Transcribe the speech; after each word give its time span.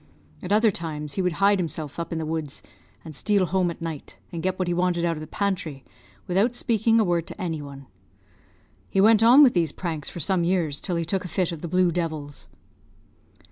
At 0.41 0.51
other 0.51 0.71
times 0.71 1.13
he 1.13 1.21
would 1.21 1.33
hide 1.33 1.59
himself 1.59 1.99
up 1.99 2.11
in 2.11 2.17
the 2.17 2.25
woods, 2.25 2.63
and 3.05 3.15
steal 3.15 3.45
home 3.45 3.69
at 3.69 3.83
night, 3.83 4.17
and 4.31 4.41
get 4.41 4.57
what 4.57 4.67
he 4.67 4.73
wanted 4.73 5.05
out 5.05 5.15
of 5.15 5.21
the 5.21 5.27
pantry, 5.27 5.85
without 6.25 6.55
speaking 6.55 6.99
a 6.99 7.03
word 7.03 7.27
to 7.27 7.39
any 7.39 7.61
one. 7.61 7.85
He 8.89 8.99
went 8.99 9.21
on 9.21 9.43
with 9.43 9.53
these 9.53 9.71
pranks 9.71 10.09
for 10.09 10.19
some 10.19 10.43
years, 10.43 10.81
till 10.81 10.95
he 10.95 11.05
took 11.05 11.23
a 11.23 11.27
fit 11.27 11.51
of 11.51 11.61
the 11.61 11.67
blue 11.67 11.91
devils. 11.91 12.47